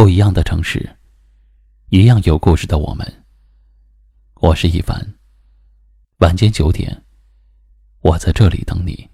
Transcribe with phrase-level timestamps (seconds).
[0.00, 0.96] 不一样的城市，
[1.90, 3.06] 一样有故事的我们。
[4.36, 4.98] 我是一凡。
[6.20, 7.04] 晚间九点，
[8.00, 9.10] 我在这里等你。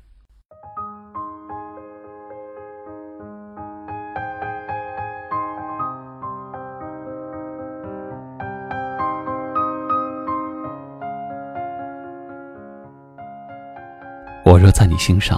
[14.45, 15.37] 我若在你心上，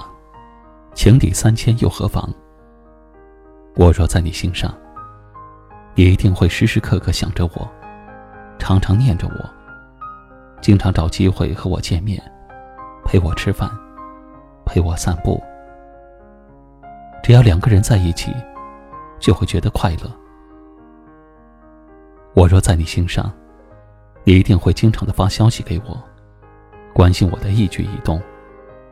[0.93, 2.31] 情抵三千又何妨？
[3.77, 4.71] 我若在你心上，
[5.99, 7.69] 你一定会时时刻刻想着我，
[8.57, 9.49] 常常念着我，
[10.61, 12.17] 经常找机会和我见面，
[13.03, 13.69] 陪我吃饭，
[14.65, 15.43] 陪我散步。
[17.21, 18.33] 只要两个人在一起，
[19.19, 20.09] 就会觉得快乐。
[22.33, 23.29] 我若在你心上，
[24.23, 26.01] 你一定会经常的发消息给我，
[26.93, 28.21] 关心我的一举一动，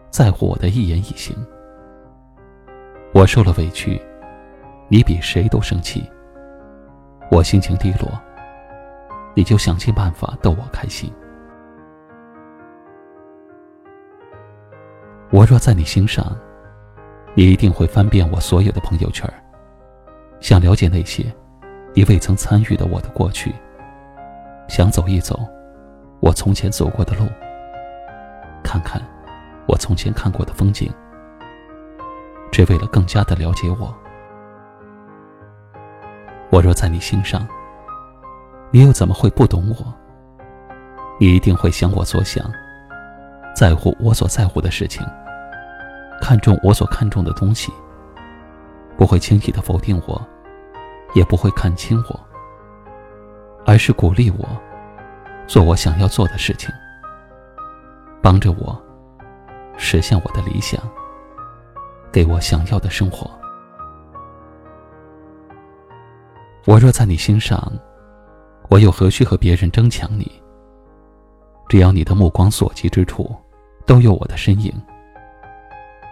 [0.09, 1.33] 在乎我的一言一行。
[3.13, 3.97] 我受了委屈。
[4.89, 6.03] 你比谁都生气，
[7.29, 8.09] 我心情低落，
[9.35, 11.11] 你就想尽办法逗我开心。
[15.29, 16.25] 我若在你心上，
[17.35, 19.31] 你一定会翻遍我所有的朋友圈，
[20.39, 21.25] 想了解那些
[21.93, 23.53] 你未曾参与的我的过去，
[24.69, 25.37] 想走一走
[26.21, 27.25] 我从前走过的路，
[28.63, 29.01] 看看
[29.67, 30.89] 我从前看过的风景，
[32.53, 33.93] 只为了更加的了解我。
[36.49, 37.45] 我若在你心上，
[38.71, 39.93] 你又怎么会不懂我？
[41.19, 42.49] 你一定会想我所想，
[43.55, 45.05] 在乎我所在乎的事情，
[46.21, 47.71] 看重我所看重的东西，
[48.95, 50.21] 不会轻易的否定我，
[51.13, 52.19] 也不会看轻我，
[53.65, 54.47] 而是鼓励我
[55.47, 56.73] 做我想要做的事情，
[58.21, 58.79] 帮着我
[59.75, 60.79] 实现我的理想，
[62.11, 63.29] 给我想要的生活。
[66.67, 67.71] 我若在你心上，
[68.69, 70.29] 我又何须和别人争抢你？
[71.69, 73.33] 只要你的目光所及之处，
[73.85, 74.73] 都有我的身影，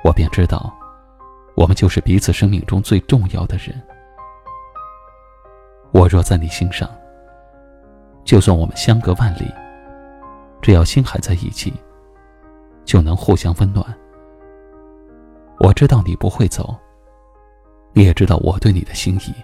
[0.02, 0.74] 我便知道，
[1.58, 3.76] 我们就是彼此生命中最重要的人。
[5.92, 6.90] 我若在你心上，
[8.24, 9.54] 就算我们相隔万里，
[10.62, 11.74] 只要心还在一起，
[12.86, 13.86] 就能互相温暖。
[15.60, 16.74] 我知道你不会走，
[17.92, 19.36] 你也知道我对你的心意。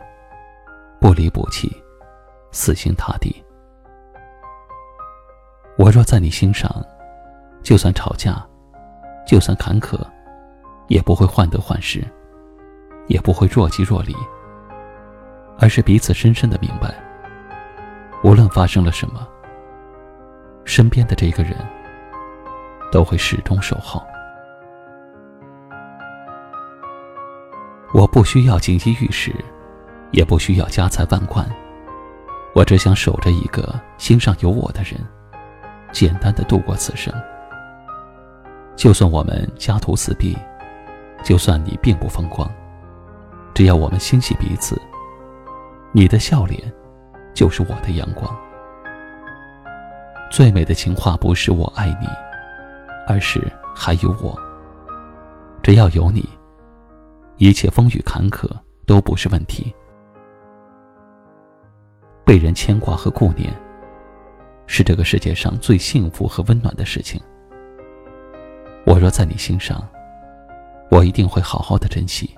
[1.02, 1.76] 不离不弃，
[2.52, 3.44] 死心塌地。
[5.76, 6.70] 我若在你心上，
[7.64, 8.48] 就算吵架，
[9.26, 10.00] 就算坎坷，
[10.90, 12.04] 也不会患得患失，
[13.08, 14.16] 也不会若即若离，
[15.58, 16.94] 而是彼此深深的明白，
[18.24, 19.28] 无论发生了什么，
[20.66, 21.58] 身边的这个人
[22.92, 24.00] 都会始终守候。
[27.92, 29.34] 我不需要锦衣玉食。
[30.12, 31.50] 也不需要家财万贯，
[32.54, 35.00] 我只想守着一个心上有我的人，
[35.92, 37.14] 简单的度过此生。
[38.76, 40.38] 就算我们家徒四壁，
[41.24, 42.50] 就算你并不风光，
[43.54, 44.80] 只要我们心系彼此，
[45.92, 46.62] 你的笑脸
[47.34, 48.36] 就是我的阳光。
[50.30, 52.08] 最美的情话不是我爱你，
[53.08, 53.42] 而是
[53.76, 54.38] 还有我。
[55.62, 56.28] 只要有你，
[57.38, 58.50] 一切风雨坎坷
[58.86, 59.74] 都不是问题。
[62.32, 63.54] 被人牵挂和顾念，
[64.66, 67.22] 是这个世界上最幸福和温暖的事情。
[68.86, 69.86] 我若在你心上，
[70.90, 72.34] 我一定会好好的珍惜。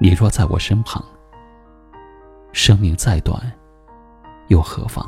[0.00, 1.04] 你若在我身旁，
[2.54, 3.38] 生命再短，
[4.46, 5.06] 又何妨？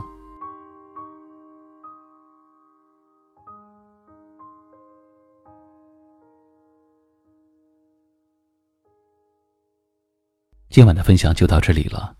[10.69, 12.20] 今晚的分享就到这里了。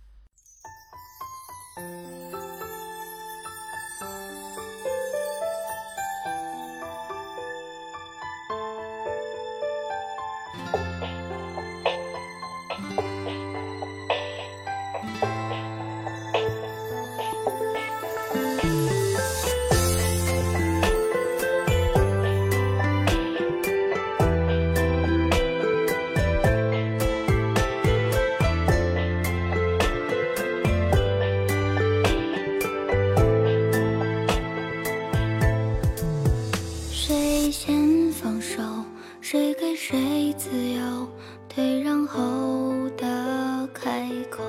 [41.53, 44.41] 退让后的开口。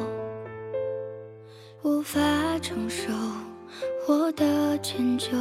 [1.82, 2.20] 无法
[2.60, 3.10] 承受
[4.06, 5.32] 我的迁就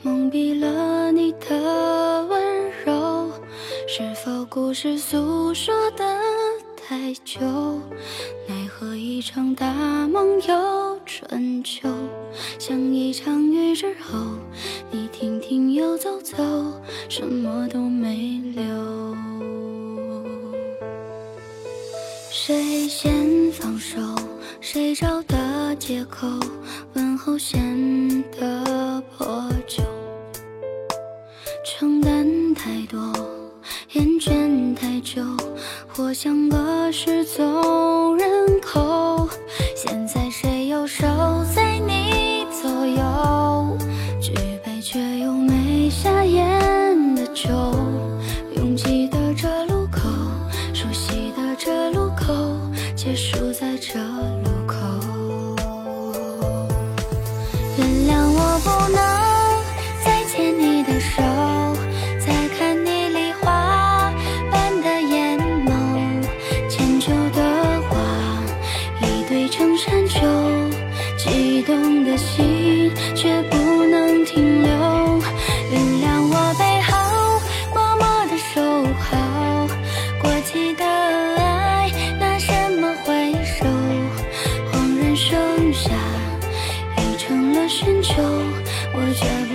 [0.00, 3.28] 蒙蔽了你的温柔。
[3.88, 6.18] 是否故事诉说的
[6.76, 7.40] 太久？
[8.46, 9.74] 奈何一场大
[10.06, 11.88] 梦又春秋。
[12.60, 14.20] 像一场雨之后
[14.92, 16.36] 你停停又走走
[17.08, 19.31] 什么都没留。
[22.44, 24.00] 谁先放手？
[24.60, 26.26] 谁找的借口？
[26.92, 27.62] 问候显
[28.32, 29.80] 得破旧，
[31.64, 33.00] 承担太多，
[33.92, 35.22] 厌倦太久，
[35.86, 38.41] 活像个失踪人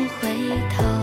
[0.07, 0.29] 不回
[0.69, 0.97] 头。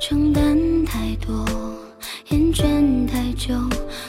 [0.00, 1.44] 承担太多，
[2.28, 3.54] 厌倦太久，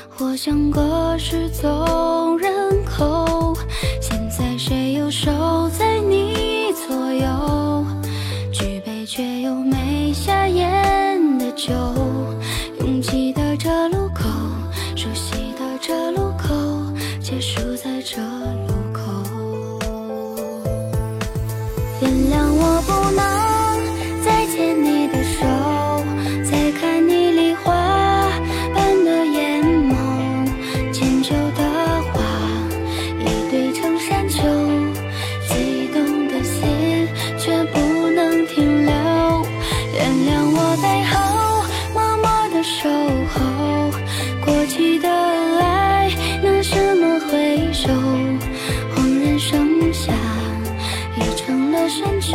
[0.09, 2.58] 或像个失踪人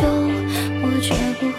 [0.03, 1.54] 我绝不。